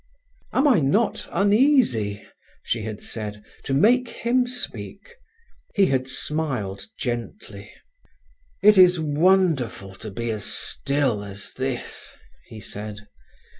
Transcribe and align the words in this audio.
"Am 0.51 0.67
I 0.67 0.79
not 0.79 1.27
uneasy?" 1.31 2.27
she 2.63 2.81
had 2.81 3.01
said, 3.03 3.43
to 3.65 3.73
make 3.75 4.07
him 4.09 4.47
speak. 4.47 5.13
He 5.75 5.85
had 5.85 6.07
smiled 6.07 6.87
gently. 6.97 7.71
"It 8.63 8.79
is 8.79 8.99
wonderful 8.99 9.93
to 9.93 10.09
be 10.09 10.31
as 10.31 10.43
still 10.43 11.23
as 11.23 11.53
this," 11.53 12.15
he 12.47 12.59
said. 12.59 13.05